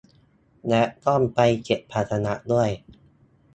[0.69, 2.69] และต้องไปเก็บภาชนะด้วย